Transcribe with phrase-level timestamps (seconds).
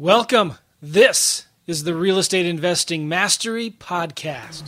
[0.00, 0.54] Welcome.
[0.80, 4.62] This is the Real Estate Investing Mastery Podcast.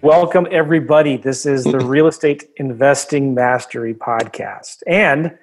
[0.00, 1.18] Welcome, everybody.
[1.18, 4.78] This is the Real Estate Investing Mastery Podcast.
[4.86, 5.36] And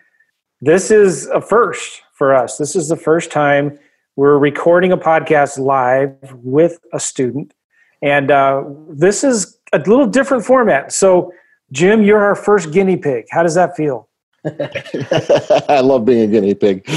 [0.59, 2.57] this is a first for us.
[2.57, 3.77] This is the first time
[4.15, 7.53] we're recording a podcast live with a student.
[8.02, 10.93] And uh, this is a little different format.
[10.93, 11.34] So,
[11.73, 13.25] Jim, you're our first guinea pig.
[13.29, 14.07] How does that feel?
[14.45, 16.89] I love being a guinea pig.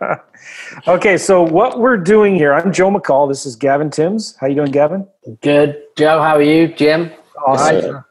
[0.88, 3.28] okay, so what we're doing here, I'm Joe McCall.
[3.28, 4.36] This is Gavin Timms.
[4.40, 5.06] How you doing, Gavin?
[5.42, 5.82] Good.
[5.98, 6.68] Joe, how are you?
[6.68, 7.12] Jim?
[7.46, 8.02] Awesome.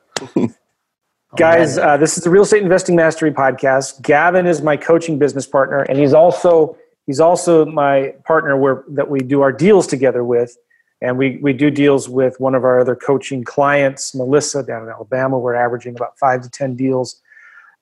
[1.38, 4.02] Guys, uh, this is the Real Estate Investing Mastery podcast.
[4.02, 9.10] Gavin is my coaching business partner, and he's also he's also my partner where that
[9.10, 10.56] we do our deals together with,
[11.02, 14.90] and we we do deals with one of our other coaching clients, Melissa down in
[14.90, 15.38] Alabama.
[15.38, 17.22] We're averaging about five to ten deals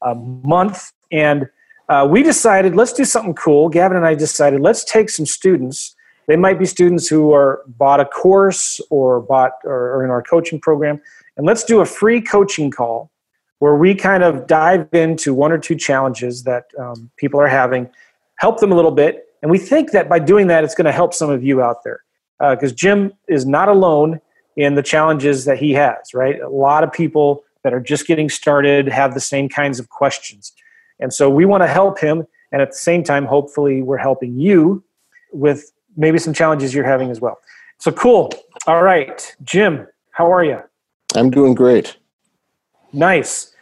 [0.02, 0.92] a month.
[1.12, 1.48] And
[1.90, 3.70] uh, we decided, let's do something cool.
[3.70, 5.96] Gavin and I decided, let's take some students.
[6.28, 10.24] They might be students who are bought a course or bought or, or in our
[10.24, 11.00] coaching program,
[11.38, 13.12] and let's do a free coaching call
[13.64, 17.90] where we kind of dive into one or two challenges that um, people are having,
[18.36, 20.92] help them a little bit, and we think that by doing that, it's going to
[20.92, 22.02] help some of you out there
[22.40, 24.20] because uh, Jim is not alone
[24.58, 26.14] in the challenges that he has.
[26.14, 29.88] Right, a lot of people that are just getting started have the same kinds of
[29.88, 30.52] questions.
[31.00, 32.28] And so we want to help him.
[32.52, 34.84] And at the same time, hopefully, we're helping you
[35.32, 37.40] with maybe some challenges you're having as well.
[37.80, 38.34] So cool.
[38.68, 39.34] All right.
[39.42, 40.62] Jim, how are you?
[41.16, 41.96] I'm doing great.
[42.92, 43.53] Nice.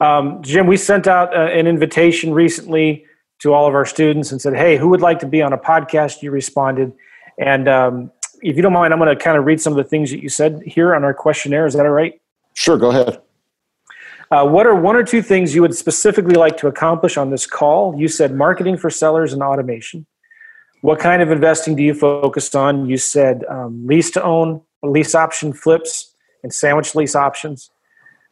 [0.00, 3.04] Um, Jim, we sent out uh, an invitation recently
[3.38, 5.58] to all of our students and said, hey, who would like to be on a
[5.58, 6.22] podcast?
[6.22, 6.92] You responded.
[7.38, 9.84] And um, if you don't mind, I'm going to kind of read some of the
[9.84, 11.66] things that you said here on our questionnaire.
[11.66, 12.20] Is that all right?
[12.54, 13.20] Sure, go ahead.
[14.30, 17.46] Uh, what are one or two things you would specifically like to accomplish on this
[17.46, 17.94] call?
[17.96, 20.06] You said marketing for sellers and automation.
[20.80, 22.88] What kind of investing do you focus on?
[22.88, 26.12] You said um, lease to own, lease option flips,
[26.42, 27.70] and sandwich lease options.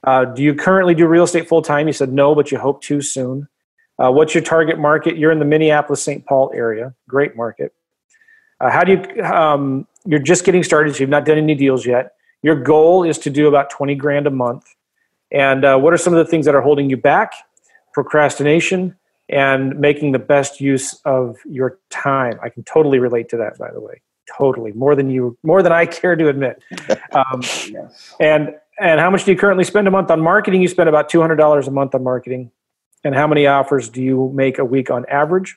[0.05, 1.87] Uh, do you currently do real estate full time?
[1.87, 3.49] You said no, but you hope to soon.
[3.99, 5.17] Uh, what's your target market?
[5.17, 6.27] You're in the Minneapolis St.
[6.27, 6.95] Paul area.
[7.09, 7.73] Great market.
[8.61, 9.25] Uh, how do you?
[9.25, 12.13] Um, you're just getting started, so you've not done any deals yet.
[12.43, 14.65] Your goal is to do about twenty grand a month.
[15.33, 17.33] And uh, what are some of the things that are holding you back?
[17.93, 18.97] Procrastination
[19.29, 22.39] and making the best use of your time.
[22.43, 24.03] I can totally relate to that, by the way.
[24.37, 26.63] Totally, more than you, more than I care to admit.
[27.13, 28.15] Um, yes.
[28.21, 30.63] And and how much do you currently spend a month on marketing?
[30.63, 32.51] You spend about two hundred dollars a month on marketing.
[33.05, 35.57] And how many offers do you make a week on average?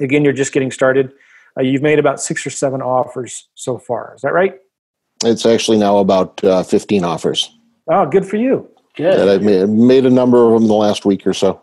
[0.00, 1.12] Again, you're just getting started.
[1.58, 4.14] Uh, you've made about six or seven offers so far.
[4.14, 4.54] Is that right?
[5.24, 7.50] It's actually now about uh, 15 offers.
[7.90, 8.68] Oh, good for you.
[8.94, 9.18] Good.
[9.18, 11.60] That I've made, made a number of them in the last week or so.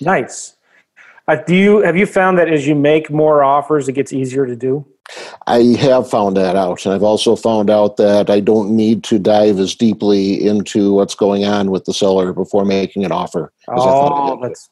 [0.00, 0.56] Nice.
[1.28, 4.46] Uh, do you have you found that as you make more offers, it gets easier
[4.46, 4.84] to do?
[5.50, 9.18] I have found that out, and I've also found out that I don't need to
[9.18, 13.52] dive as deeply into what's going on with the seller before making an offer.
[13.68, 14.70] Oh, that's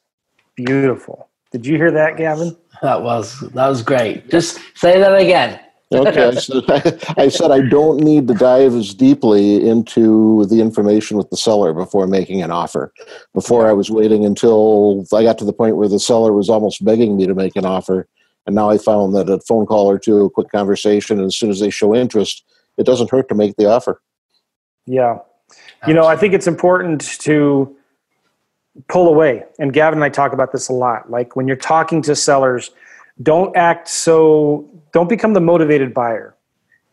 [0.56, 1.28] beautiful.
[1.52, 2.56] Did you hear that, Gavin?
[2.80, 4.30] That was that was great.
[4.30, 5.58] Just say that again
[5.92, 11.16] okay, so I, I, said I don't need to dive as deeply into the information
[11.16, 12.92] with the seller before making an offer.
[13.34, 16.84] Before I was waiting until I got to the point where the seller was almost
[16.84, 18.06] begging me to make an offer,
[18.48, 21.36] and now I found that a phone call or two, a quick conversation, and as
[21.36, 22.42] soon as they show interest,
[22.78, 24.00] it doesn't hurt to make the offer.
[24.86, 25.18] Yeah,
[25.86, 27.76] you know, I think it's important to
[28.88, 31.10] pull away, and Gavin and I talk about this a lot.
[31.10, 32.70] Like when you're talking to sellers
[33.22, 36.34] don't act so don't become the motivated buyer.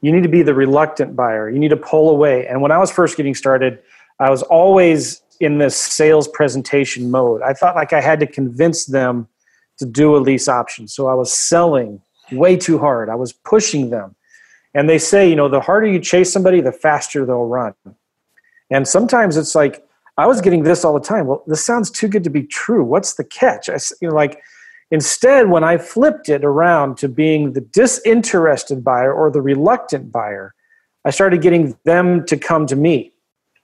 [0.02, 1.50] You need to be the reluctant buyer.
[1.50, 2.48] You need to pull away.
[2.48, 3.80] And when i was first getting started
[4.20, 7.42] i was always in this sales presentation mode.
[7.44, 9.28] I thought like i had to convince them
[9.80, 10.88] to do a lease option.
[10.88, 12.02] So i was selling
[12.32, 13.10] way too hard.
[13.10, 14.16] I was pushing them.
[14.74, 17.74] And they say you know the harder you chase somebody the faster they'll run.
[18.72, 19.86] And sometimes it's like
[20.18, 21.28] i was getting this all the time.
[21.28, 22.84] Well this sounds too good to be true.
[22.84, 23.70] What's the catch?
[23.70, 24.42] I you know like
[24.92, 30.54] Instead, when I flipped it around to being the disinterested buyer or the reluctant buyer,
[31.04, 33.12] I started getting them to come to me.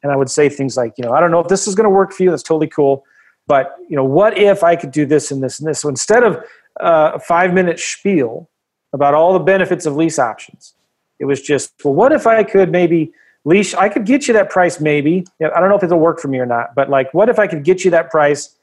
[0.03, 1.85] And I would say things like, you know, I don't know if this is going
[1.85, 2.31] to work for you.
[2.31, 3.03] That's totally cool.
[3.51, 5.81] But, you know, what if I could do this and this and this?
[5.81, 6.37] So instead of
[6.79, 8.49] uh, a five minute spiel
[8.93, 10.73] about all the benefits of lease options,
[11.19, 13.11] it was just, well, what if I could maybe
[13.43, 15.25] lease, I could get you that price maybe.
[15.43, 17.47] I don't know if it'll work for me or not, but like, what if I
[17.47, 18.55] could get you that price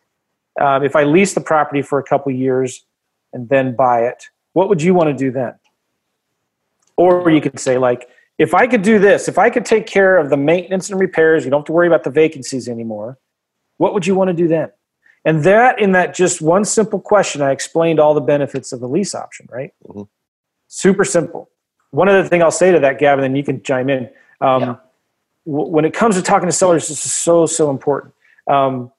[0.58, 2.86] um, if I lease the property for a couple years,
[3.34, 4.24] and then buy it,
[4.54, 5.52] what would you want to do then?
[6.96, 8.08] Or you could say, like,
[8.38, 11.44] if I could do this, if I could take care of the maintenance and repairs,
[11.44, 13.18] you don't have to worry about the vacancies anymore,
[13.76, 14.70] what would you want to do then?
[15.28, 18.88] And that, in that just one simple question, I explained all the benefits of the
[18.88, 19.74] lease option, right?
[19.86, 20.04] Mm-hmm.
[20.68, 21.50] Super simple.
[21.90, 24.08] One other thing I'll say to that, Gavin, and you can chime in.
[24.40, 24.76] Um, yeah.
[25.46, 28.14] w- when it comes to talking to sellers, this is so, so important.
[28.46, 28.90] Um,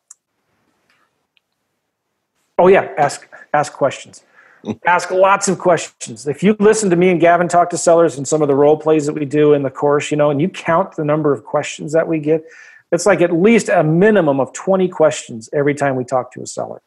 [2.60, 4.24] oh, yeah, ask, ask questions
[4.86, 6.28] ask lots of questions.
[6.28, 8.78] If you listen to me and Gavin talk to sellers and some of the role
[8.78, 11.44] plays that we do in the course, you know, and you count the number of
[11.44, 12.44] questions that we get,
[12.92, 16.48] it's like at least a minimum of 20 questions every time we talk to a
[16.48, 16.82] seller.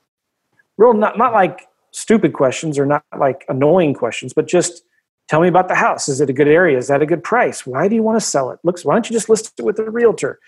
[0.76, 4.82] Real not not like stupid questions or not like annoying questions, but just
[5.28, 6.08] tell me about the house.
[6.08, 6.78] Is it a good area?
[6.78, 7.66] Is that a good price?
[7.66, 8.58] Why do you want to sell it?
[8.64, 10.38] Looks, why don't you just list it with a realtor?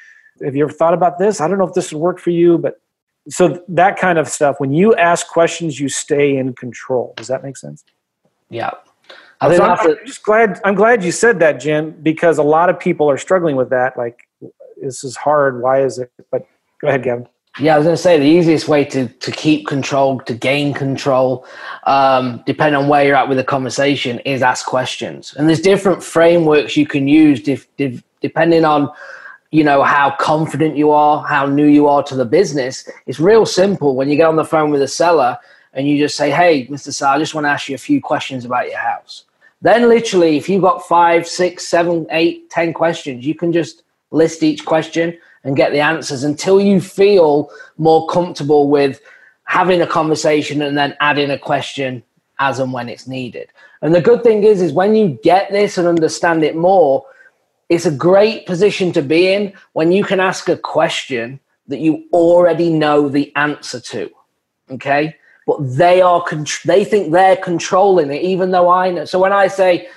[0.42, 1.40] Have you ever thought about this?
[1.40, 2.80] I don't know if this would work for you, but
[3.28, 7.42] so that kind of stuff when you ask questions you stay in control does that
[7.42, 7.84] make sense
[8.50, 8.70] yeah
[9.40, 12.68] I so I'm, I'm just glad i'm glad you said that jim because a lot
[12.68, 14.28] of people are struggling with that like
[14.84, 16.12] this is hard why is it?
[16.31, 16.46] But
[16.81, 17.28] go ahead gavin.
[17.60, 20.75] Yeah, I was going to say the easiest way to, to keep control, to gain
[20.75, 21.46] control,
[21.84, 25.34] um, depending on where you're at with the conversation, is ask questions.
[25.34, 27.69] And there's different frameworks you can use dif-
[28.20, 28.90] depending on
[29.54, 32.88] you know how confident you are how new you are to the business.
[33.06, 33.94] It's real simple.
[33.94, 35.38] When you get on the phone with a seller
[35.75, 38.00] and you just say hey mr Sal, i just want to ask you a few
[38.00, 39.26] questions about your house.
[39.62, 43.83] Then literally if you've got five six seven eight ten questions you can just
[44.14, 49.00] list each question and get the answers until you feel more comfortable with
[49.44, 52.02] having a conversation and then adding a question
[52.38, 53.49] as and when it's needed
[53.82, 57.05] and the good thing is is when you get this and understand it more
[57.69, 62.05] it's a great position to be in when you can ask a question that you
[62.12, 64.10] already know the answer to.
[64.70, 65.17] Okay.
[65.46, 66.25] But they are,
[66.64, 69.05] they think they're controlling it, even though I know.
[69.05, 69.88] So when I say,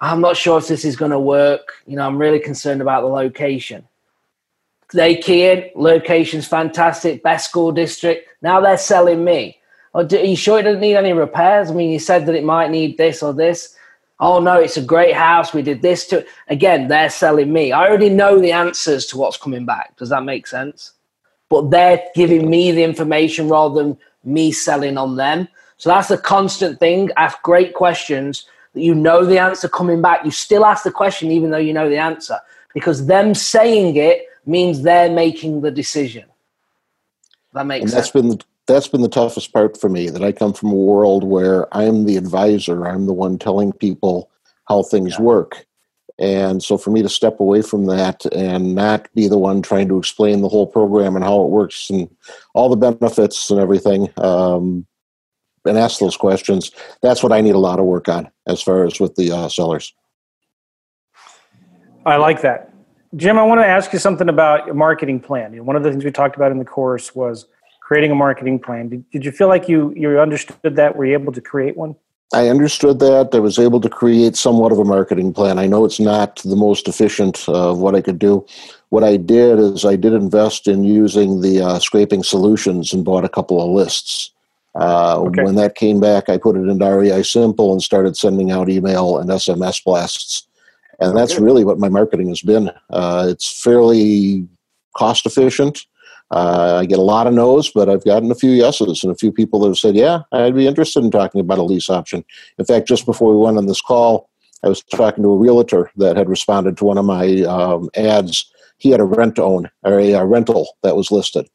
[0.00, 3.02] I'm not sure if this is going to work, you know, I'm really concerned about
[3.02, 3.86] the location.
[4.92, 8.28] They key in, location's fantastic, best school district.
[8.42, 9.58] Now they're selling me.
[9.94, 11.70] Oh, are you sure it doesn't need any repairs?
[11.70, 13.76] I mean, you said that it might need this or this
[14.20, 15.52] oh no, it's a great house.
[15.52, 17.72] We did this to again, they're selling me.
[17.72, 19.96] I already know the answers to what's coming back.
[19.96, 20.92] Does that make sense?
[21.48, 25.48] But they're giving me the information rather than me selling on them.
[25.76, 27.10] So that's the constant thing.
[27.16, 28.46] Ask great questions
[28.76, 30.24] you know the answer coming back.
[30.24, 32.38] You still ask the question even though you know the answer
[32.74, 36.24] because them saying it means they're making the decision.
[37.54, 38.10] That makes and sense.
[38.10, 41.24] That's been that's been the toughest part for me that I come from a world
[41.24, 44.30] where I'm the advisor, I'm the one telling people
[44.68, 45.22] how things yeah.
[45.22, 45.66] work.
[46.18, 49.88] And so for me to step away from that and not be the one trying
[49.88, 52.10] to explain the whole program and how it works and
[52.54, 54.86] all the benefits and everything, um,
[55.66, 56.70] and ask those questions,
[57.02, 59.48] that's what I need a lot of work on as far as with the uh,
[59.48, 59.92] sellers.
[62.04, 62.72] I like that.
[63.16, 65.64] Jim, I want to ask you something about your marketing plan.
[65.64, 67.46] One of the things we talked about in the course was
[67.80, 68.88] creating a marketing plan.
[68.88, 70.96] Did, did you feel like you you understood that?
[70.96, 71.94] Were you able to create one?
[72.34, 73.30] I understood that.
[73.32, 75.60] I was able to create somewhat of a marketing plan.
[75.60, 78.44] I know it's not the most efficient of what I could do.
[78.88, 83.24] What I did is I did invest in using the uh, scraping solutions and bought
[83.24, 84.32] a couple of lists.
[84.78, 85.42] Uh, okay.
[85.42, 89.18] When that came back, I put it into REI Simple and started sending out email
[89.18, 90.46] and SMS blasts.
[91.00, 92.70] And that's really what my marketing has been.
[92.90, 94.46] Uh, it's fairly
[94.96, 95.86] cost efficient.
[96.30, 99.16] Uh, I get a lot of no's, but I've gotten a few yeses and a
[99.16, 102.24] few people that have said, yeah, I'd be interested in talking about a lease option.
[102.58, 104.28] In fact, just before we went on this call,
[104.64, 108.50] I was talking to a realtor that had responded to one of my um, ads.
[108.78, 111.48] He had a rent own or a, a, rental that was listed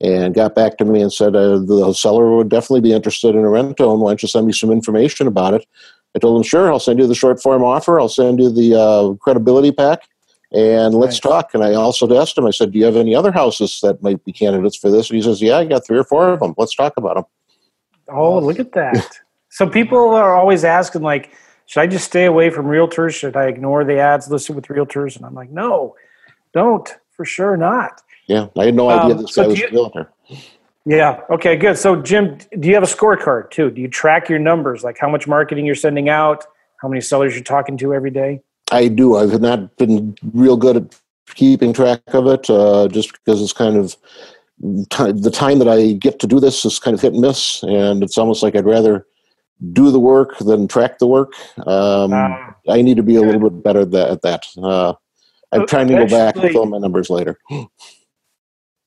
[0.00, 3.44] and got back to me and said uh, the seller would definitely be interested in
[3.44, 5.66] a rental and Why don't you send me some information about it?
[6.14, 8.00] I told him, sure, I'll send you the short form offer.
[8.00, 10.02] I'll send you the uh, credibility pack
[10.52, 11.20] and let's nice.
[11.20, 11.54] talk.
[11.54, 14.24] And I also asked him, I said, Do you have any other houses that might
[14.24, 15.10] be candidates for this?
[15.10, 16.54] And he says, Yeah, I got three or four of them.
[16.56, 17.24] Let's talk about them.
[18.08, 19.18] Oh, look at that.
[19.50, 21.32] so people are always asking, like,
[21.66, 23.14] should I just stay away from realtors?
[23.14, 25.16] Should I ignore the ads listed with realtors?
[25.16, 25.96] And I'm like, no,
[26.54, 26.88] don't.
[27.10, 28.02] For sure not.
[28.26, 30.12] Yeah, I had no idea um, this so guy was you, a realtor.
[30.84, 31.20] Yeah.
[31.30, 31.56] Okay.
[31.56, 31.78] Good.
[31.78, 33.70] So, Jim, do you have a scorecard too?
[33.70, 36.44] Do you track your numbers, like how much marketing you're sending out,
[36.80, 38.42] how many sellers you're talking to every day?
[38.70, 39.16] I do.
[39.16, 41.00] I've not been real good at
[41.34, 43.96] keeping track of it, uh, just because it's kind of
[44.58, 48.02] the time that I get to do this is kind of hit and miss, and
[48.02, 49.06] it's almost like I'd rather
[49.72, 51.32] do the work than track the work.
[51.66, 54.46] Um, uh, I need to be a little bit better at that.
[54.56, 54.94] Uh,
[55.52, 57.38] I'm trying to go back and fill my numbers later.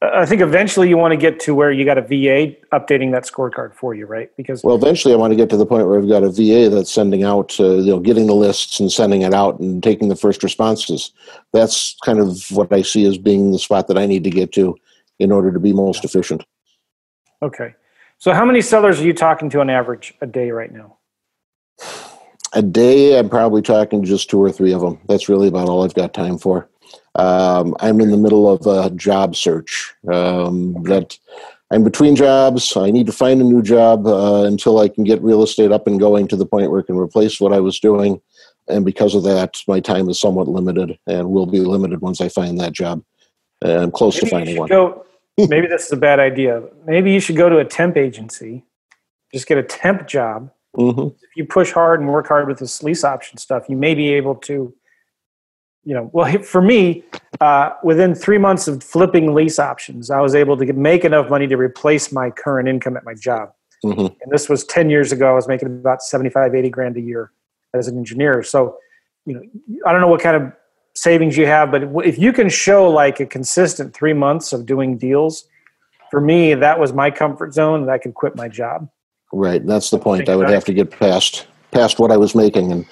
[0.01, 3.25] I think eventually you want to get to where you got a VA updating that
[3.25, 4.32] scorecard for you, right?
[4.38, 6.70] Because well, eventually I want to get to the point where I've got a VA
[6.74, 10.08] that's sending out, uh, you know, getting the lists and sending it out and taking
[10.08, 11.12] the first responses.
[11.51, 14.53] That's kind of what I see as being the spot that I need to get
[14.53, 14.77] to
[15.20, 16.46] in order to be most efficient.
[17.41, 17.75] Okay.
[18.20, 20.98] So how many sellers are you talking to on average a day right now?
[22.53, 24.98] A day, I'm probably talking to just two or three of them.
[25.10, 26.70] That's really about all I've got time for.
[27.16, 29.94] Um, I'm in the middle of a job search.
[30.12, 31.18] Um, that
[31.72, 32.75] I'm between jobs.
[32.75, 35.88] I need to find a new job uh, until I can get real estate up
[35.88, 38.22] and going to the point where it can replace what I was doing.
[38.68, 42.30] And because of that, my time is somewhat limited and will be limited once I
[42.30, 43.04] find that job.
[43.62, 44.70] And I'm close maybe to finding one.
[44.70, 45.06] Go,
[45.38, 46.63] maybe this is a bad idea.
[46.86, 48.63] Maybe you should go to a temp agency,
[49.34, 50.51] just get a temp job.
[50.78, 51.08] Mm-hmm.
[51.08, 54.13] If you push hard and work hard with this lease option stuff, you may be
[54.13, 54.74] able to
[55.89, 57.03] you know, well, for me,
[57.41, 61.29] uh, within three months of flipping lease options, I was able to get, make enough
[61.31, 63.51] money to replace my current income at my job.
[63.84, 64.01] Mm-hmm.
[64.22, 65.31] And this was 10 years ago.
[65.31, 67.31] I was making about 75, 80 grand a year
[67.74, 68.43] as an engineer.
[68.43, 68.77] So,
[69.25, 69.41] you know,
[69.86, 70.51] I don't know what kind of
[70.93, 74.98] savings you have, but if you can show like a consistent three months of doing
[74.98, 75.46] deals,
[76.12, 78.89] for me, that was my comfort zone that I could quit my job.
[79.31, 79.65] Right.
[79.65, 80.29] That's the point.
[80.29, 82.86] I would have to get past past what I was making, and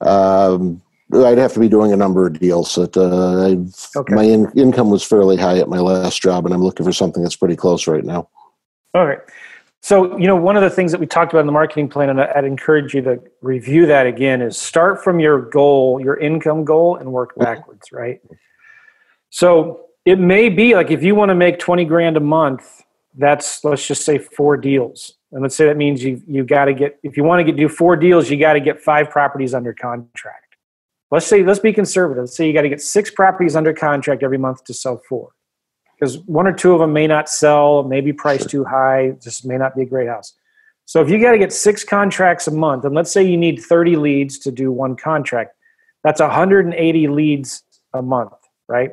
[0.00, 0.80] um,
[1.12, 2.74] I'd have to be doing a number of deals.
[2.74, 4.14] That uh, okay.
[4.14, 7.22] my in- income was fairly high at my last job, and I'm looking for something
[7.22, 8.28] that's pretty close right now.
[8.94, 9.18] All right.
[9.82, 12.08] So, you know, one of the things that we talked about in the marketing plan,
[12.08, 16.64] and I'd encourage you to review that again, is start from your goal, your income
[16.64, 17.42] goal, and work mm-hmm.
[17.42, 18.20] backwards, right?
[19.30, 22.82] So it may be like if you want to make 20 grand a month,
[23.18, 25.14] that's let's just say four deals.
[25.32, 27.56] And let's say that means you you got to get if you want to get
[27.56, 30.41] do four deals, you got to get five properties under contract
[31.12, 32.24] let's say let's be conservative.
[32.24, 35.30] Let's say you got to get six properties under contract every month to sell four.
[35.94, 39.56] Because one or two of them may not sell maybe priced too high just may
[39.56, 40.34] not be a great house.
[40.84, 43.62] So if you got to get six contracts a month and let's say you need
[43.62, 45.54] 30 leads to do one contract
[46.02, 47.62] that's 180 leads
[47.94, 48.32] a month
[48.68, 48.90] right,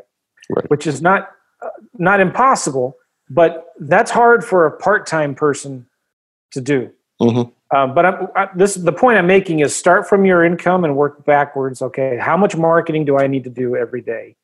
[0.56, 0.70] right.
[0.70, 1.32] which is not
[1.64, 2.96] uh, not impossible
[3.30, 5.86] but that's hard for a part-time person
[6.52, 6.92] to do.
[7.22, 7.52] Mm-hmm.
[7.76, 10.96] Um, but I'm, I, this the point I'm making is start from your income and
[10.96, 11.82] work backwards.
[11.82, 14.36] Okay, how much marketing do I need to do every day?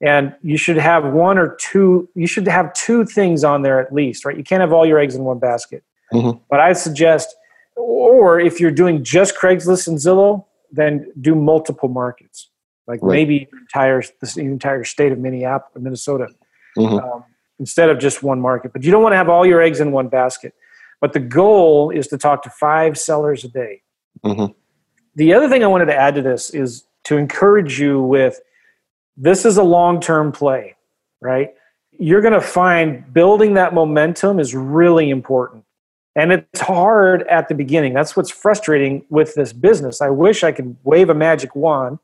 [0.00, 2.08] And you should have one or two.
[2.14, 4.36] You should have two things on there at least, right?
[4.36, 5.84] You can't have all your eggs in one basket.
[6.12, 6.38] Mm-hmm.
[6.50, 7.34] But I suggest,
[7.76, 12.48] or if you're doing just Craigslist and Zillow, then do multiple markets,
[12.86, 13.14] like right.
[13.14, 16.28] maybe entire the entire state of Minneapolis, Minnesota,
[16.76, 16.96] mm-hmm.
[16.96, 17.24] um,
[17.60, 18.72] instead of just one market.
[18.72, 20.54] But you don't want to have all your eggs in one basket.
[21.02, 23.82] But the goal is to talk to five sellers a day.
[24.24, 24.52] Mm-hmm.
[25.16, 28.40] The other thing I wanted to add to this is to encourage you with
[29.16, 30.76] this is a long term play,
[31.20, 31.50] right?
[31.98, 35.64] You're going to find building that momentum is really important.
[36.14, 37.94] And it's hard at the beginning.
[37.94, 40.00] That's what's frustrating with this business.
[40.00, 41.98] I wish I could wave a magic wand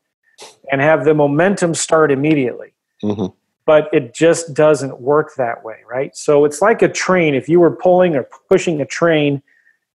[0.71, 2.73] and have the momentum start immediately.
[3.01, 3.33] Mm-hmm
[3.69, 6.17] but it just doesn't work that way, right?
[6.17, 7.35] So it's like a train.
[7.35, 9.43] If you were pulling or pushing a train,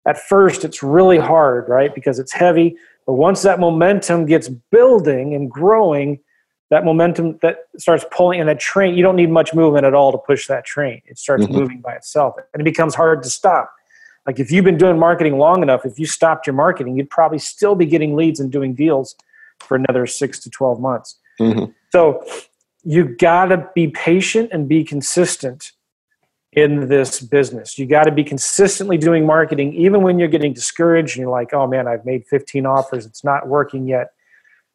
[0.05, 1.95] at first it's really hard, right?
[1.95, 2.77] Because it's heavy.
[3.07, 6.21] But once that momentum gets building and growing,
[6.69, 10.13] that momentum that starts pulling in that train, you don't need much movement at all
[10.13, 11.01] to push that train.
[11.07, 11.55] It starts mm-hmm.
[11.55, 13.73] moving by itself and it becomes hard to stop.
[14.27, 17.39] Like if you've been doing marketing long enough, if you stopped your marketing, you'd probably
[17.39, 19.17] still be getting leads and doing deals
[19.61, 21.17] for another six to 12 months.
[21.41, 21.73] Mm-hmm.
[21.91, 22.23] So
[22.85, 25.73] you got to be patient and be consistent
[26.53, 27.79] in this business.
[27.79, 31.55] You got to be consistently doing marketing, even when you're getting discouraged and you're like,
[31.55, 34.09] oh man, I've made 15 offers, it's not working yet.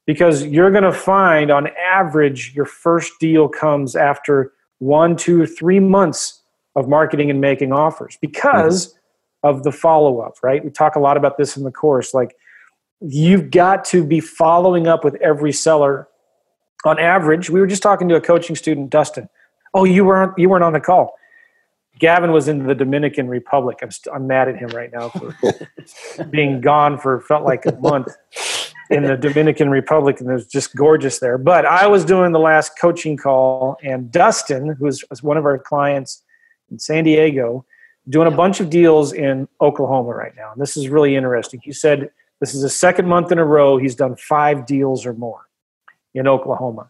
[0.05, 5.79] Because you're going to find on average, your first deal comes after one, two, three
[5.79, 6.41] months
[6.75, 9.49] of marketing and making offers because mm-hmm.
[9.49, 10.63] of the follow up, right?
[10.63, 12.13] We talk a lot about this in the course.
[12.13, 12.35] Like,
[13.01, 16.07] you've got to be following up with every seller
[16.87, 19.29] on average, we were just talking to a coaching student, Dustin.
[19.73, 21.15] Oh, you weren't you weren't on the call.
[21.99, 23.79] Gavin was in the Dominican Republic.
[23.81, 25.35] I'm, st- I'm mad at him right now for
[26.29, 28.15] being gone for felt like a month
[28.89, 31.37] in the Dominican Republic, and it was just gorgeous there.
[31.37, 36.23] But I was doing the last coaching call, and Dustin, who's one of our clients
[36.69, 37.65] in San Diego,
[38.07, 40.51] doing a bunch of deals in Oklahoma right now.
[40.51, 41.59] And this is really interesting.
[41.63, 45.13] He said this is the second month in a row he's done five deals or
[45.13, 45.46] more
[46.17, 46.89] in Oklahoma.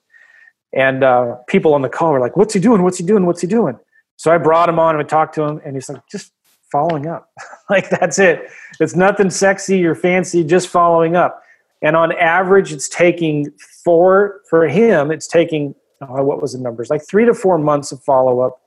[0.74, 2.84] And uh, people on the call were like, What's he doing?
[2.84, 3.26] What's he doing?
[3.26, 3.78] What's he doing?
[4.18, 6.32] So I brought him on and talked to him, and he's like, Just
[6.72, 7.30] following up.
[7.70, 8.50] like, that's it.
[8.80, 11.44] It's nothing sexy or fancy, just following up.
[11.82, 13.52] And on average, it's taking
[13.84, 16.90] four, for him, it's taking, oh, what was the numbers?
[16.90, 18.60] Like three to four months of follow up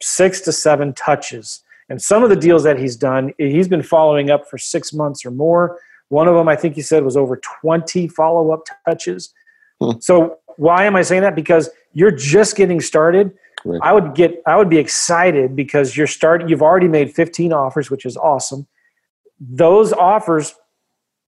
[0.00, 1.62] six to seven touches.
[1.88, 5.26] And some of the deals that he's done, he's been following up for six months
[5.26, 5.78] or more.
[6.08, 9.32] One of them, I think he said, was over 20 follow up touches.
[9.82, 10.00] Hmm.
[10.00, 11.34] So why am I saying that?
[11.34, 13.32] Because you're just getting started.
[13.64, 13.80] Right.
[13.82, 17.90] I would get I would be excited because you're start you've already made 15 offers,
[17.90, 18.66] which is awesome.
[19.40, 20.54] Those offers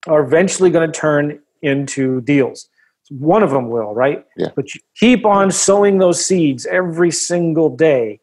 [0.07, 2.69] are eventually going to turn into deals.
[3.11, 4.25] One of them will, right?
[4.37, 4.49] Yeah.
[4.55, 8.21] But you keep on sowing those seeds every single day.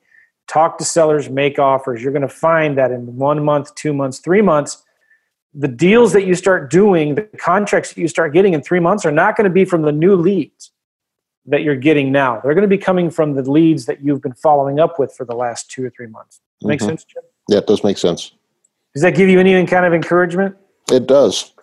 [0.48, 2.02] Talk to sellers, make offers.
[2.02, 4.84] You're going to find that in one month, two months, three months,
[5.54, 9.06] the deals that you start doing, the contracts that you start getting in three months
[9.06, 10.72] are not going to be from the new leads
[11.46, 12.40] that you're getting now.
[12.40, 15.26] They're going to be coming from the leads that you've been following up with for
[15.26, 16.40] the last two or three months.
[16.64, 16.90] Make mm-hmm.
[16.90, 17.24] sense, Jim?
[17.50, 18.32] Yeah, it does make sense.
[18.94, 20.56] Does that give you any kind of encouragement?
[20.92, 21.54] It does.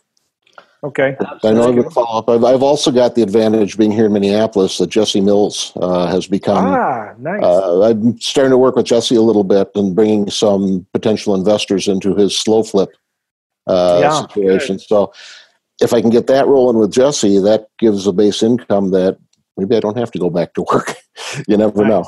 [0.84, 1.16] Okay.
[1.42, 2.28] I know I'm going to follow up.
[2.28, 6.28] I've, I've, also got the advantage being here in Minneapolis that Jesse Mills uh, has
[6.28, 6.66] become.
[6.66, 7.42] Ah, nice.
[7.42, 11.88] Uh, I'm starting to work with Jesse a little bit and bringing some potential investors
[11.88, 12.90] into his slow flip
[13.68, 14.76] uh, yeah, situation.
[14.76, 14.86] Good.
[14.86, 15.12] So
[15.80, 19.18] if I can get that rolling with Jesse, that gives a base income that
[19.56, 20.94] maybe I don't have to go back to work.
[21.46, 22.04] you never know.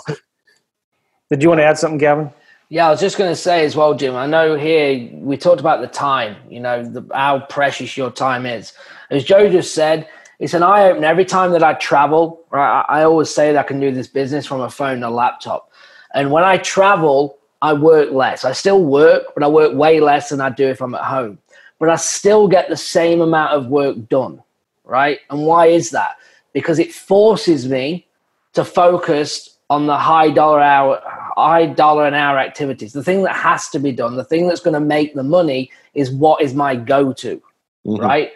[1.31, 2.31] Did you want to add something, Gavin?
[2.71, 4.15] Yeah, I was just going to say as well, Jim.
[4.15, 6.37] I know here we talked about the time.
[6.49, 8.73] You know the, how precious your time is.
[9.11, 11.07] As Joe just said, it's an eye opener.
[11.07, 14.07] Every time that I travel, right, I, I always say that I can do this
[14.07, 15.71] business from a phone and a laptop.
[16.15, 18.45] And when I travel, I work less.
[18.45, 21.39] I still work, but I work way less than I do if I'm at home.
[21.81, 24.41] But I still get the same amount of work done,
[24.85, 25.19] right?
[25.31, 26.17] And why is that?
[26.53, 28.07] Because it forces me
[28.53, 31.01] to focus on the high dollar hour
[31.37, 34.61] high dollar an hour activities the thing that has to be done the thing that's
[34.61, 37.41] going to make the money is what is my go-to
[37.87, 38.03] mm-hmm.
[38.03, 38.33] right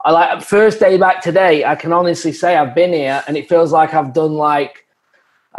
[0.00, 3.48] i like first day back today i can honestly say i've been here and it
[3.48, 4.86] feels like i've done like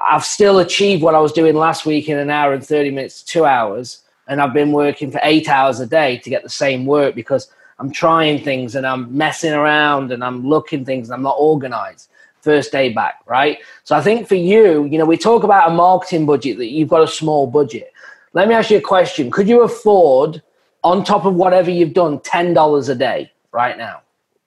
[0.10, 3.22] i've still achieved what i was doing last week in an hour and 30 minutes
[3.22, 6.86] two hours and i've been working for eight hours a day to get the same
[6.86, 11.24] work because i'm trying things and i'm messing around and i'm looking things and i'm
[11.24, 12.10] not organized
[12.42, 13.60] first day back, right?
[13.84, 16.90] So I think for you, you know, we talk about a marketing budget that you've
[16.90, 17.92] got a small budget.
[18.34, 19.32] Let me ask you a question.
[19.32, 20.42] Could you afford,
[20.84, 24.02] on top of whatever you've done, $10 a day right now?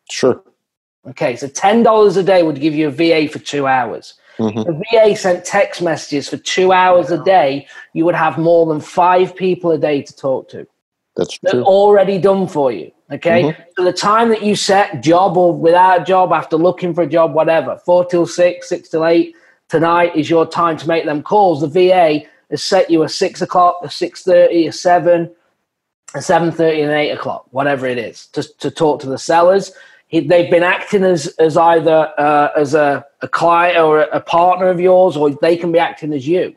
[0.09, 0.43] Sure.
[1.09, 4.15] Okay, so $10 a day would give you a VA for two hours.
[4.39, 4.63] Mm-hmm.
[4.63, 8.81] The VA sent text messages for two hours a day, you would have more than
[8.81, 10.67] five people a day to talk to.
[11.17, 11.63] That's true.
[11.63, 12.91] already done for you.
[13.11, 13.43] Okay.
[13.43, 13.63] Mm-hmm.
[13.77, 17.07] So the time that you set, job or without a job, after looking for a
[17.07, 19.37] job, whatever, four till six, six till eight,
[19.69, 21.61] tonight is your time to make them calls.
[21.61, 25.31] The VA has set you a six o'clock, a six thirty, a seven,
[26.15, 29.73] a seven thirty, and eight o'clock, whatever it is, to, to talk to the sellers.
[30.21, 34.79] They've been acting as as either uh, as a, a client or a partner of
[34.79, 36.57] yours, or they can be acting as you.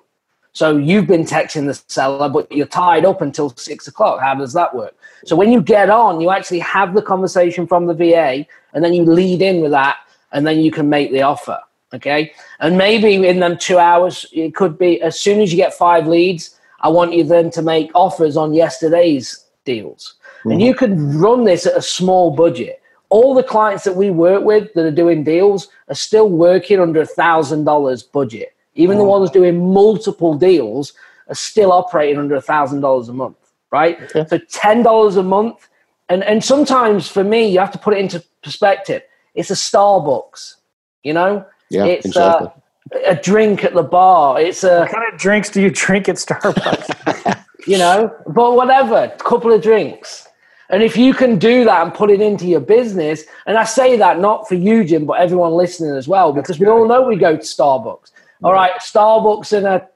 [0.51, 4.21] So you've been texting the seller, but you're tied up until six o'clock.
[4.21, 4.95] How does that work?
[5.25, 8.93] So when you get on, you actually have the conversation from the VA, and then
[8.93, 9.97] you lead in with that,
[10.31, 11.59] and then you can make the offer.
[11.93, 15.73] Okay, and maybe in them two hours, it could be as soon as you get
[15.73, 16.59] five leads.
[16.81, 20.51] I want you then to make offers on yesterday's deals, mm-hmm.
[20.51, 22.81] and you could run this at a small budget.
[23.09, 27.01] All the clients that we work with that are doing deals are still working under
[27.01, 29.07] a thousand dollars budget even the mm.
[29.07, 30.93] ones doing multiple deals
[31.27, 33.37] are still operating under a thousand dollars a month,
[33.71, 33.99] right?
[34.03, 34.25] Okay.
[34.29, 35.67] So ten dollars a month,
[36.09, 39.01] and and sometimes for me, you have to put it into perspective.
[39.33, 40.55] It's a Starbucks,
[41.03, 41.45] you know.
[41.69, 42.49] Yeah, it's exactly.
[42.93, 44.39] a, a drink at the bar.
[44.39, 47.43] It's a what kind of drinks do you drink at Starbucks?
[47.67, 50.27] you know, but whatever, a couple of drinks.
[50.69, 53.97] And if you can do that and put it into your business, and I say
[53.97, 57.17] that not for you, Jim, but everyone listening as well, because we all know we
[57.17, 58.11] go to Starbucks.
[58.43, 59.87] All right, Starbucks and a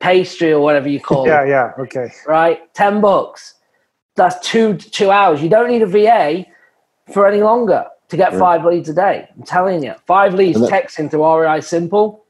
[0.00, 1.48] pastry or whatever you call yeah, it.
[1.48, 2.12] Yeah, yeah, okay.
[2.26, 3.54] Right, ten bucks.
[4.16, 5.42] That's two two hours.
[5.42, 6.46] You don't need a VA
[7.12, 9.28] for any longer to get five leads a day.
[9.36, 12.24] I'm telling you, five leads that, text into REI Simple.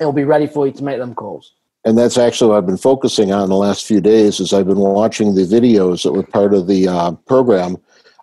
[0.00, 1.54] It'll be ready for you to make them calls.
[1.84, 4.40] And that's actually what I've been focusing on the last few days.
[4.40, 7.76] Is I've been watching the videos that were part of the uh, program,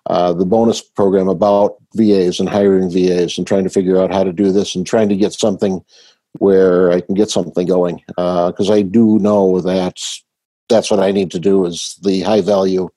[0.06, 4.24] uh, the bonus program about VAs and hiring VAs, and trying to figure out how
[4.24, 5.82] to do this and trying to get something
[6.38, 9.98] where I can get something going because uh, I do know that
[10.68, 12.90] that's what I need to do is the high value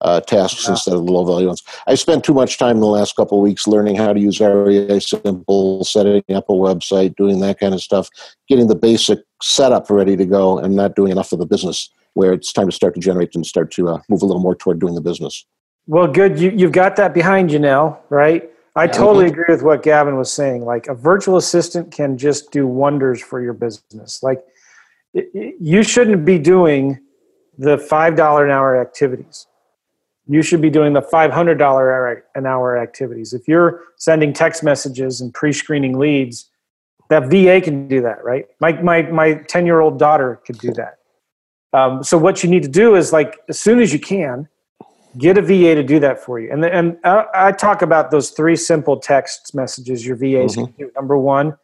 [0.00, 0.72] uh, tasks yeah.
[0.72, 1.62] instead of the low value ones.
[1.86, 4.40] I spent too much time in the last couple of weeks learning how to use
[4.40, 8.08] REI Simple, setting up a website, doing that kind of stuff,
[8.48, 12.32] getting the basic setup ready to go, and not doing enough of the business where
[12.32, 14.78] it's time to start to generate and start to uh, move a little more toward
[14.78, 15.44] doing the business.
[15.86, 16.38] Well, good.
[16.38, 18.50] You, you've got that behind you now, right?
[18.76, 20.64] I totally agree with what Gavin was saying.
[20.64, 24.20] Like a virtual assistant can just do wonders for your business.
[24.20, 24.44] Like
[25.12, 26.98] you shouldn't be doing
[27.56, 29.46] the five dollar an hour activities.
[30.26, 33.32] You should be doing the five hundred dollar an hour activities.
[33.32, 36.50] If you're sending text messages and pre-screening leads,
[37.10, 38.46] that VA can do that, right?
[38.60, 40.98] My my my ten year old daughter could do that.
[41.72, 44.48] Um, so what you need to do is like as soon as you can,
[45.18, 46.50] get a VA to do that for you.
[46.50, 50.64] And and I, I talk about those three simple text messages your VAs mm-hmm.
[50.64, 50.92] can do.
[50.94, 51.56] Number one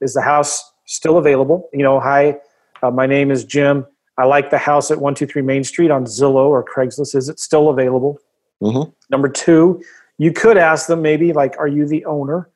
[0.00, 1.68] is the house still available?
[1.72, 2.38] You know, hi,
[2.82, 3.86] uh, my name is Jim.
[4.18, 7.14] I like the house at 123 Main Street on Zillow or Craigslist.
[7.14, 8.18] Is it still available?
[8.62, 8.90] Mm-hmm.
[9.10, 9.82] Number two,
[10.18, 12.48] you could ask them maybe, like, are you the owner?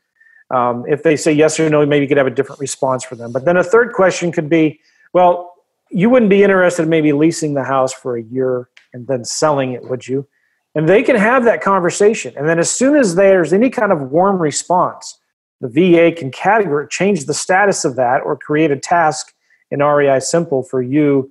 [0.50, 3.16] Um, if they say yes or no, maybe you could have a different response for
[3.16, 3.32] them.
[3.32, 4.80] But then a third question could be,
[5.12, 5.54] well,
[5.90, 9.72] you wouldn't be interested in maybe leasing the house for a year and then selling
[9.72, 10.26] it, would you?
[10.74, 12.34] And they can have that conversation.
[12.36, 15.18] And then as soon as there's any kind of warm response,
[15.60, 19.34] the VA can categorize, change the status of that or create a task
[19.70, 21.30] in REI Simple for you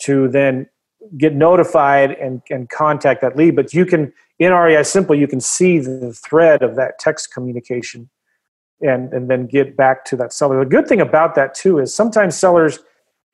[0.00, 0.68] to then
[1.16, 3.56] get notified and, and contact that lead.
[3.56, 8.08] But you can, in REI Simple, you can see the thread of that text communication
[8.80, 10.58] and, and then get back to that seller.
[10.58, 12.80] The good thing about that too is sometimes sellers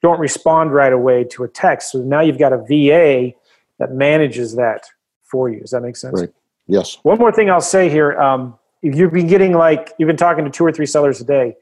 [0.02, 1.92] don't respond right away to a text.
[1.92, 3.34] So now you've got a VA
[3.78, 4.86] that manages that
[5.22, 5.60] for you.
[5.60, 6.20] Does that make sense?
[6.20, 6.32] Right.
[6.66, 6.98] Yes.
[7.02, 8.20] One more thing I'll say here.
[8.20, 11.24] Um, if you've been getting like, you've been talking to two or three sellers a
[11.24, 11.56] day,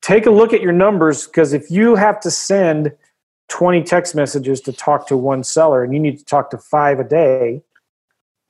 [0.00, 2.92] take a look at your numbers because if you have to send
[3.50, 6.98] 20 text messages to talk to one seller and you need to talk to five
[6.98, 7.62] a day,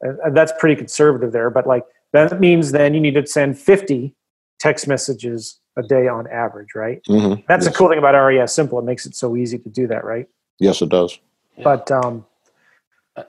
[0.06, 1.50] uh, that's pretty conservative there.
[1.50, 4.14] But like that means then you need to send 50
[4.58, 7.02] text messages a day on average, right?
[7.08, 7.42] Mm-hmm.
[7.48, 7.72] That's yes.
[7.72, 8.78] the cool thing about REI Simple.
[8.78, 10.28] It makes it so easy to do that, right?
[10.58, 11.18] Yes, it does.
[11.62, 12.26] But um,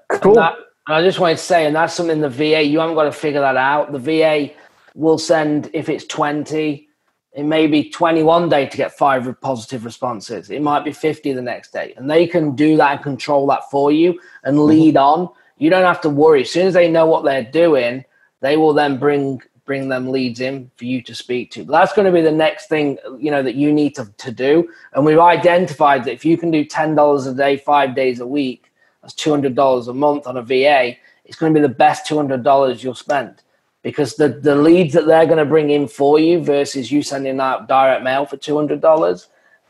[0.10, 0.36] cool.
[0.36, 0.56] That,
[0.88, 3.42] I just wanted to say, and that's something the VA, you haven't got to figure
[3.42, 3.92] that out.
[3.92, 4.52] The VA
[4.96, 6.88] will send, if it's 20,
[7.34, 10.50] it may be 21 day to get five positive responses.
[10.50, 11.94] It might be 50 the next day.
[11.96, 14.66] And they can do that and control that for you and mm-hmm.
[14.66, 15.22] lead mm-hmm.
[15.22, 15.30] on.
[15.58, 16.42] You don't have to worry.
[16.42, 18.04] As soon as they know what they're doing,
[18.42, 21.64] they will then bring bring them leads in for you to speak to.
[21.64, 24.32] But that's going to be the next thing, you know, that you need to, to
[24.32, 24.68] do.
[24.94, 28.74] And we've identified that if you can do $10 a day, five days a week,
[29.02, 32.96] that's $200 a month on a VA, it's going to be the best $200 you'll
[32.96, 33.44] spend
[33.84, 37.40] because the, the leads that they're going to bring in for you versus you sending
[37.40, 39.28] out direct mail for $200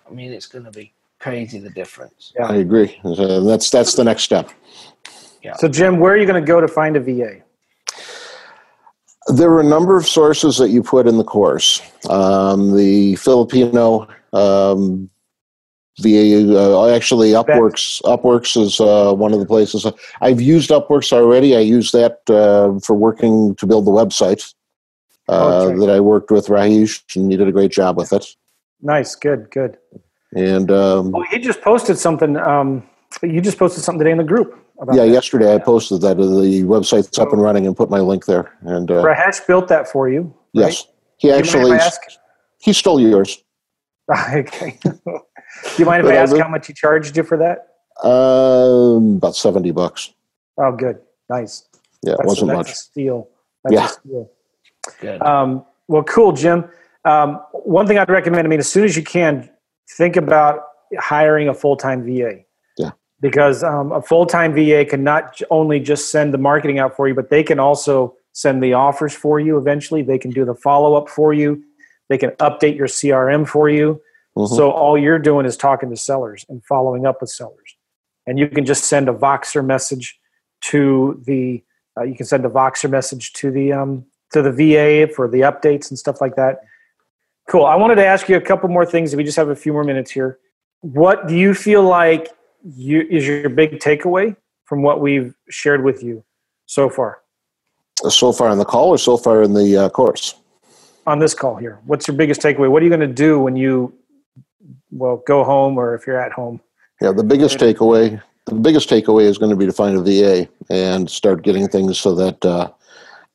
[0.08, 2.34] i mean it's going to be crazy the difference.
[2.38, 3.00] Yeah i agree.
[3.04, 4.50] Uh, that's that's the next step.
[5.44, 5.56] Yeah.
[5.56, 7.42] So jim where are you going to go to find a va
[9.28, 11.82] there are a number of sources that you put in the course.
[12.10, 15.10] Um, the filipino um,
[16.02, 19.86] the uh, actually Upworks Upworks is uh, one of the places
[20.22, 21.56] I've used Upworks already.
[21.56, 24.54] I use that uh, for working to build the website
[25.30, 25.80] uh, okay.
[25.80, 28.36] that I worked with Rahish, and he did a great job with it.
[28.82, 29.78] Nice, good, good.
[30.36, 32.38] And um, oh, he just posted something.
[32.38, 32.88] Um,
[33.22, 34.58] you just posted something today in the group.
[34.94, 35.10] yeah, that.
[35.10, 35.56] yesterday yeah.
[35.56, 38.58] I posted that the website's up and running and put my link there.
[38.62, 40.34] And uh, Rahesh built that for you.
[40.54, 40.66] Right?
[40.66, 40.88] Yes,
[41.18, 41.78] he actually
[42.60, 43.44] he stole yours.
[44.34, 44.80] okay.
[45.64, 47.68] Do you mind if I ask how much he charged you for that?
[48.08, 50.14] Um, about seventy bucks.
[50.58, 51.68] Oh, good, nice.
[52.04, 52.72] Yeah, that's, it wasn't that's much.
[52.72, 53.30] A steal.
[53.64, 53.86] That's yeah.
[53.86, 54.32] A steal.
[55.00, 55.22] Good.
[55.22, 56.66] Um, well, cool, Jim.
[57.06, 58.46] Um, one thing I'd recommend.
[58.46, 59.50] I mean, as soon as you can,
[59.98, 60.64] think about
[60.98, 62.40] hiring a full time VA.
[62.78, 62.92] Yeah.
[63.20, 67.08] Because um, a full time VA can not only just send the marketing out for
[67.08, 69.58] you, but they can also send the offers for you.
[69.58, 71.64] Eventually, they can do the follow up for you.
[72.10, 74.02] They can update your CRM for you.
[74.38, 74.56] Mm-hmm.
[74.56, 77.76] So all you're doing is talking to sellers and following up with sellers.
[78.26, 80.18] And you can just send a Voxer message
[80.62, 81.64] to the
[81.98, 85.42] uh, you can send a Voxer message to the um, to the VA for the
[85.42, 86.62] updates and stuff like that.
[87.48, 87.66] Cool.
[87.66, 89.14] I wanted to ask you a couple more things.
[89.14, 90.40] If we just have a few more minutes here,
[90.82, 92.30] what do you feel like
[92.64, 96.24] you, is your big takeaway from what we've shared with you
[96.66, 97.20] so far?
[98.10, 100.36] So far in the call, or so far in the uh, course?
[101.06, 102.70] On this call here, what's your biggest takeaway?
[102.70, 103.94] What are you going to do when you
[104.92, 106.60] well go home or if you're at home.
[107.00, 110.48] Yeah the biggest takeaway the biggest takeaway is going to be to find a va
[110.70, 112.70] and start getting things so that uh,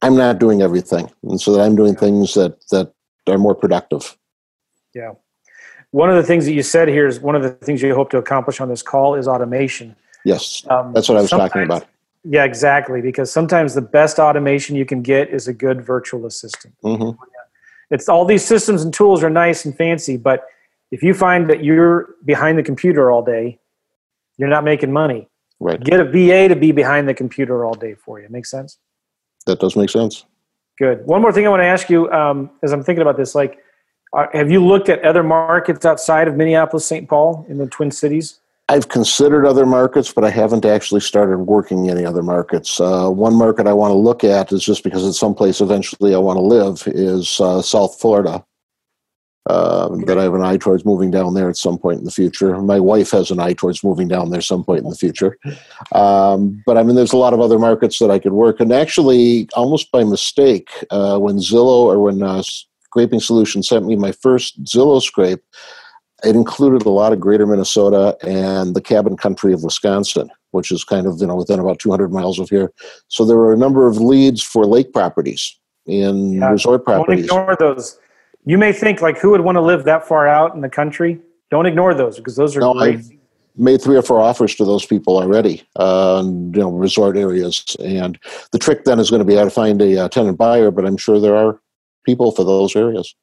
[0.02, 2.00] i'm not doing everything and so that i'm doing yeah.
[2.00, 2.92] things that that
[3.28, 4.16] are more productive.
[4.94, 5.12] Yeah.
[5.90, 8.10] One of the things that you said here is one of the things you hope
[8.10, 9.96] to accomplish on this call is automation.
[10.24, 11.86] Yes um, that's what i was talking about.
[12.24, 16.74] Yeah exactly because sometimes the best automation you can get is a good virtual assistant.
[16.82, 17.10] Mm-hmm.
[17.90, 20.44] it's all these systems and tools are nice and fancy but
[20.90, 23.58] if you find that you're behind the computer all day,
[24.38, 25.28] you're not making money.
[25.60, 25.82] Right.
[25.82, 28.28] Get a VA to be behind the computer all day for you.
[28.28, 28.78] Make sense?
[29.46, 30.24] That does make sense.
[30.78, 31.06] Good.
[31.06, 33.58] One more thing I want to ask you um, as I'm thinking about this, like
[34.16, 37.08] Uh, have you looked at other markets outside of Minneapolis, St.
[37.08, 38.38] Paul, in the Twin Cities?
[38.68, 42.80] I've considered other markets, but I haven't actually started working any other markets.
[42.80, 46.18] Uh, one market I want to look at is just because it's someplace eventually I
[46.18, 48.44] want to live is uh, South Florida.
[49.48, 52.10] Um, that I have an eye towards moving down there at some point in the
[52.10, 52.60] future.
[52.60, 55.38] My wife has an eye towards moving down there some point in the future.
[55.92, 58.58] Um, but I mean, there's a lot of other markets that I could work.
[58.58, 63.94] And actually, almost by mistake, uh, when Zillow or when uh, Scraping Solution sent me
[63.94, 65.44] my first Zillow scrape,
[66.24, 70.82] it included a lot of greater Minnesota and the cabin country of Wisconsin, which is
[70.82, 72.72] kind of you know within about 200 miles of here.
[73.08, 75.56] So there were a number of leads for lake properties
[75.86, 77.26] in yeah, resort properties.
[77.26, 77.98] Don't ignore those
[78.46, 81.20] you may think like who would want to live that far out in the country?
[81.50, 82.98] Don't ignore those because those are no, great.
[82.98, 83.10] I've
[83.56, 87.76] made three or four offers to those people already uh, you know resort areas.
[87.84, 88.18] And
[88.52, 90.86] the trick then is going to be how to find a uh, tenant buyer but
[90.86, 91.60] i'm sure there are
[92.04, 93.14] people for those areas.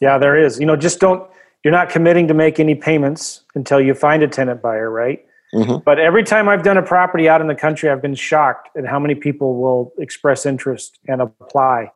[0.00, 0.60] Yeah there is.
[0.60, 1.28] You know just don't
[1.64, 5.24] you're not committing to make any payments until you find a tenant buyer right?
[5.54, 5.78] Mm-hmm.
[5.82, 8.84] but every time i've done a property out in the country i've been shocked at
[8.84, 11.90] how many people will express interest and apply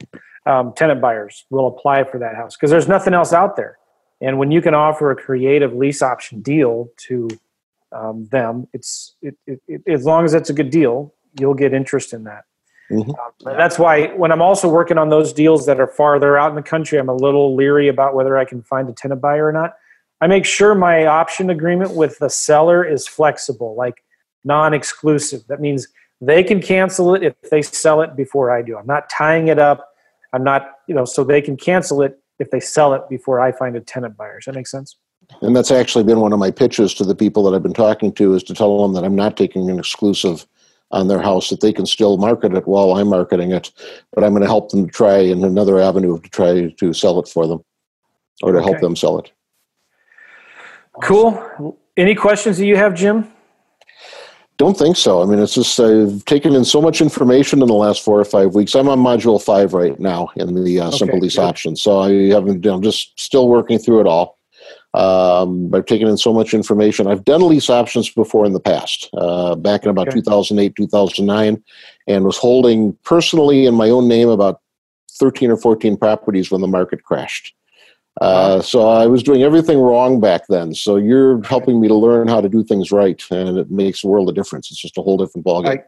[0.46, 3.78] um, tenant buyers will apply for that house because there's nothing else out there.
[4.20, 7.28] And when you can offer a creative lease option deal to
[7.90, 11.74] um, them, it's it, it, it, as long as it's a good deal, you'll get
[11.74, 12.44] interest in that.
[12.90, 13.11] Mm-hmm.
[13.11, 16.57] Um, that's why when I'm also working on those deals that are farther out in
[16.57, 19.52] the country, I'm a little leery about whether I can find a tenant buyer or
[19.52, 19.74] not.
[20.20, 24.05] I make sure my option agreement with the seller is flexible, like
[24.44, 25.44] non-exclusive.
[25.48, 25.88] That means
[26.20, 28.76] they can cancel it if they sell it before I do.
[28.76, 29.91] I'm not tying it up
[30.33, 33.53] I'm not, you know, so they can cancel it if they sell it before I
[33.53, 34.38] find a tenant buyer.
[34.38, 34.97] Does that make sense?
[35.40, 38.12] And that's actually been one of my pitches to the people that I've been talking
[38.14, 40.47] to is to tell them that I'm not taking an exclusive
[40.90, 43.73] on their house, that they can still market it while I'm marketing it,
[44.12, 47.29] but I'm going to help them try in another avenue to try to sell it
[47.29, 47.64] for them
[48.42, 48.68] or to okay.
[48.68, 49.33] help them sell it.
[51.03, 51.79] Cool.
[51.97, 53.33] Any questions that you have, Jim?
[54.62, 55.20] Don't think so.
[55.20, 58.25] I mean, it's just I've taken in so much information in the last four or
[58.25, 58.77] five weeks.
[58.77, 62.29] I'm on module five right now in the uh, okay, simple lease option, so I
[62.29, 62.64] haven't.
[62.64, 64.38] I'm just still working through it all.
[64.94, 67.09] Um, I've taken in so much information.
[67.09, 70.20] I've done lease options before in the past, uh, back in about okay.
[70.20, 71.64] 2008, 2009,
[72.07, 74.61] and was holding personally in my own name about
[75.18, 77.53] 13 or 14 properties when the market crashed.
[78.20, 80.75] Uh, so I was doing everything wrong back then.
[80.75, 84.07] So you're helping me to learn how to do things right, and it makes a
[84.07, 84.70] world of difference.
[84.70, 85.79] It's just a whole different ballgame.
[85.81, 85.85] I,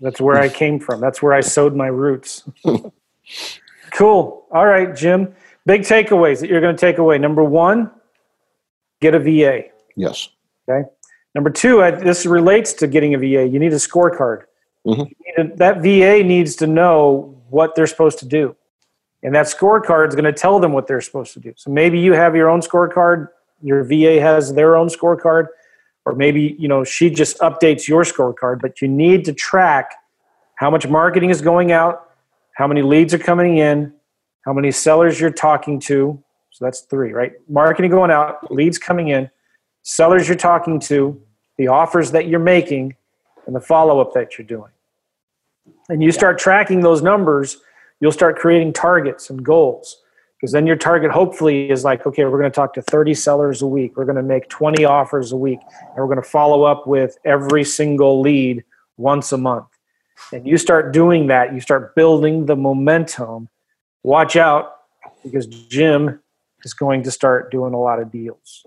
[0.00, 1.00] that's where I came from.
[1.00, 2.44] That's where I sowed my roots.
[3.92, 4.46] cool.
[4.50, 5.34] All right, Jim.
[5.64, 7.18] Big takeaways that you're going to take away.
[7.18, 7.90] Number one,
[9.00, 9.64] get a VA.
[9.96, 10.28] Yes.
[10.68, 10.88] Okay.
[11.34, 13.46] Number two, I, this relates to getting a VA.
[13.46, 14.44] You need a scorecard.
[14.84, 15.54] Mm-hmm.
[15.58, 18.56] that VA needs to know what they're supposed to do
[19.22, 21.52] and that scorecard is going to tell them what they're supposed to do.
[21.56, 23.28] So maybe you have your own scorecard,
[23.62, 25.46] your VA has their own scorecard,
[26.04, 28.60] or maybe you know she just updates your scorecard.
[28.60, 29.92] But you need to track
[30.56, 32.10] how much marketing is going out,
[32.56, 33.92] how many leads are coming in,
[34.44, 36.22] how many sellers you're talking to.
[36.50, 37.32] So that's three, right?
[37.48, 39.30] Marketing going out, leads coming in,
[39.82, 41.20] sellers you're talking to,
[41.56, 42.96] the offers that you're making,
[43.46, 44.70] and the follow up that you're doing.
[45.88, 47.58] And you start tracking those numbers
[48.02, 50.02] you'll start creating targets and goals.
[50.36, 53.62] Because then your target hopefully is like okay we're going to talk to 30 sellers
[53.62, 53.96] a week.
[53.96, 57.16] We're going to make 20 offers a week and we're going to follow up with
[57.24, 58.64] every single lead
[58.96, 59.68] once a month.
[60.32, 63.48] And you start doing that you start building the momentum.
[64.02, 64.74] Watch out
[65.22, 66.20] because jim
[66.64, 68.66] is going to start doing a lot of deals.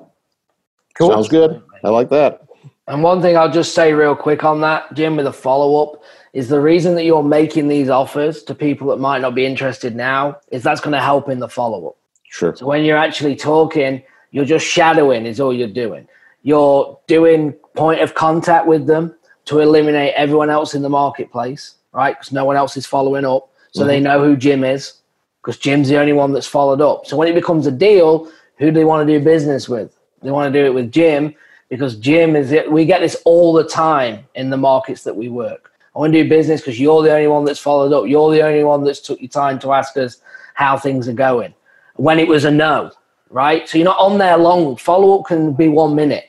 [0.97, 1.09] Cool?
[1.09, 1.61] Sounds good.
[1.83, 2.44] I like that
[2.87, 6.01] and one thing i'll just say real quick on that jim with a follow-up
[6.35, 9.95] is the reason that you're making these offers to people that might not be interested
[9.95, 11.95] now is that's going to help in the follow up.
[12.29, 12.53] Sure.
[12.53, 16.09] So when you're actually talking, you're just shadowing is all you're doing.
[16.43, 22.19] You're doing point of contact with them to eliminate everyone else in the marketplace, right?
[22.19, 23.49] Because no one else is following up.
[23.71, 23.87] So mm-hmm.
[23.87, 24.95] they know who Jim is
[25.41, 27.05] because Jim's the only one that's followed up.
[27.05, 29.97] So when it becomes a deal, who do they want to do business with?
[30.21, 31.33] They want to do it with Jim
[31.69, 32.71] because Jim is it.
[32.71, 35.71] We get this all the time in the markets that we work.
[35.95, 38.07] I want to do business because you're the only one that's followed up.
[38.07, 40.17] You're the only one that's took your time to ask us
[40.53, 41.53] how things are going.
[41.95, 42.91] When it was a no,
[43.29, 43.67] right?
[43.67, 44.75] So you're not on there long.
[44.75, 46.25] Follow up can be one minute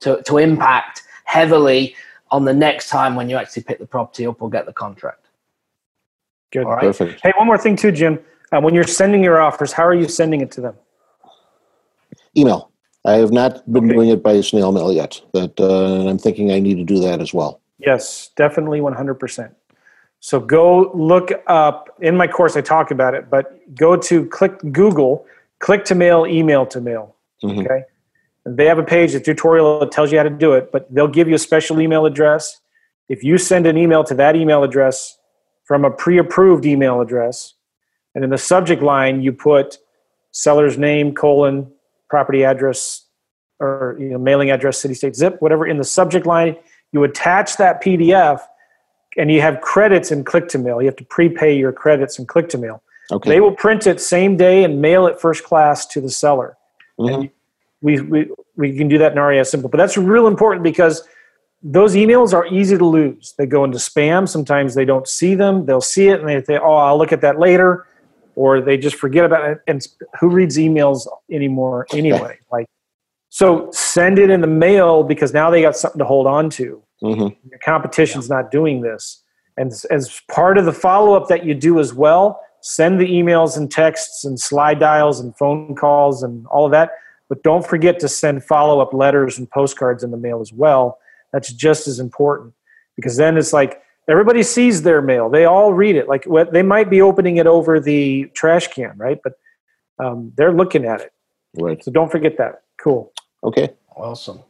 [0.00, 1.94] to, to impact heavily
[2.30, 5.28] on the next time when you actually pick the property up or get the contract.
[6.50, 6.64] Good.
[6.64, 6.80] All right.
[6.80, 7.20] Perfect.
[7.22, 8.18] Hey, one more thing too, Jim.
[8.50, 10.74] Uh, when you're sending your offers, how are you sending it to them?
[12.36, 12.71] Email.
[13.04, 13.94] I have not been okay.
[13.94, 17.20] doing it by snail mail yet, but uh, I'm thinking I need to do that
[17.20, 17.60] as well.
[17.78, 19.52] Yes, definitely 100%.
[20.20, 24.56] So go look up in my course, I talk about it, but go to click
[24.70, 25.26] Google,
[25.58, 27.16] click to mail, email to mail.
[27.42, 27.64] Mhm.
[27.64, 27.84] Okay.
[28.44, 30.86] And they have a page, a tutorial that tells you how to do it, but
[30.94, 32.60] they'll give you a special email address.
[33.08, 35.18] If you send an email to that email address
[35.64, 37.54] from a pre approved email address,
[38.14, 39.78] and in the subject line, you put
[40.30, 41.72] seller's name, colon,
[42.12, 43.06] property address,
[43.58, 46.54] or you know, mailing address, city, state, zip, whatever in the subject line,
[46.92, 48.42] you attach that PDF
[49.16, 50.82] and you have credits in click to mail.
[50.82, 52.82] You have to prepay your credits in click to mail.
[53.10, 53.30] Okay.
[53.30, 56.58] They will print it same day and mail it first class to the seller.
[57.00, 57.30] Mhm.
[57.80, 59.70] We, we, we can do that in REI Simple.
[59.70, 61.02] But that's real important because
[61.62, 63.34] those emails are easy to lose.
[63.38, 64.28] They go into spam.
[64.28, 65.64] Sometimes they don't see them.
[65.64, 67.86] They'll see it and they say, oh, I'll look at that later.
[68.34, 69.58] Or they just forget about it.
[69.66, 69.86] And
[70.20, 72.38] who reads emails anymore anyway?
[72.50, 72.66] like,
[73.28, 76.82] so send it in the mail because now they got something to hold on to.
[77.02, 77.36] Mhm.
[77.50, 79.22] Your competition's not doing this.
[79.56, 83.06] And as- as part of the follow up that you do as well, send the
[83.10, 86.90] emails and texts and slide dials and phone calls and all of that.
[87.28, 90.98] But don't forget to send follow up letters and postcards in the mail as well.
[91.32, 92.52] That's just as important
[92.96, 95.28] because then it's like everybody sees their mail.
[95.28, 96.08] They all read it.
[96.08, 99.18] Like what they might be opening it over the trash can, right?
[99.22, 99.34] But
[99.98, 101.12] um, they're looking at it.
[101.58, 101.82] Right.
[101.82, 102.62] So don't forget that.
[102.80, 103.12] Cool.
[103.44, 103.70] Okay.
[103.96, 104.40] Awesome.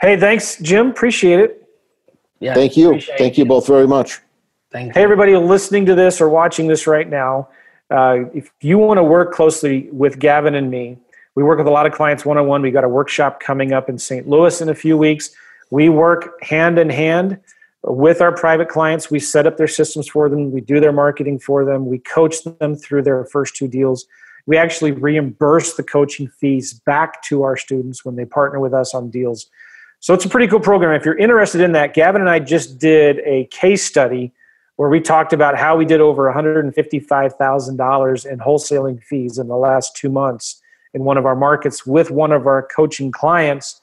[0.00, 0.88] Hey, thanks, Jim.
[0.90, 1.68] Appreciate it.
[2.40, 2.54] Yeah.
[2.54, 3.00] Thank you.
[3.16, 4.20] Thank you both very much.
[4.70, 5.04] Thank Hey, you.
[5.04, 7.48] everybody listening to this or watching this right now,
[7.90, 10.98] uh, if you want to work closely with Gavin and me,
[11.36, 12.60] we work with a lot of clients one on one.
[12.62, 14.28] We got a workshop coming up in St.
[14.28, 15.30] Louis in a few weeks.
[15.70, 17.40] We work hand in hand
[17.86, 19.10] with our private clients.
[19.10, 22.42] We set up their systems for them, we do their marketing for them, we coach
[22.42, 24.06] them through their first two deals.
[24.46, 28.94] We actually reimburse the coaching fees back to our students when they partner with us
[28.94, 29.46] on deals.
[30.00, 30.92] So it's a pretty cool program.
[30.94, 34.34] If you're interested in that, Gavin and I just did a case study
[34.76, 39.96] where we talked about how we did over $155,000 in wholesaling fees in the last
[39.96, 40.60] two months
[40.92, 43.80] in one of our markets with one of our coaching clients.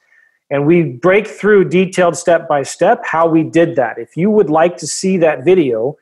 [0.52, 3.98] And we break through detailed step by step how we did that.
[3.98, 5.98] If you would like to see that video,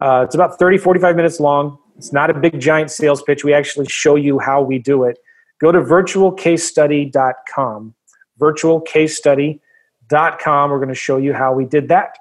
[0.00, 1.78] uh, it's about 30, 45 minutes long.
[1.96, 3.42] It's not a big giant sales pitch.
[3.44, 5.18] We actually show you how we do it.
[5.60, 7.94] Go to virtualcasestudy.com.
[8.38, 10.70] Virtualcasestudy.com.
[10.70, 12.18] We're going to show you how we did that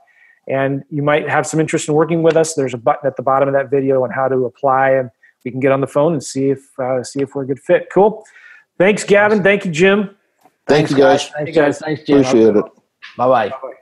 [0.47, 3.23] and you might have some interest in working with us there's a button at the
[3.23, 5.09] bottom of that video on how to apply and
[5.43, 7.59] we can get on the phone and see if uh, see if we're a good
[7.59, 8.23] fit cool
[8.77, 10.14] thanks gavin thank you jim
[10.67, 11.29] Thank you guys.
[11.29, 11.79] Thanks, guys.
[11.79, 12.19] Thanks, Jim.
[12.21, 12.65] Appreciate it.
[13.17, 13.49] Bye bye.
[13.49, 13.73] Bye-bye.